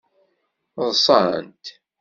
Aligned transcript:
Ḍṣant. 0.87 1.65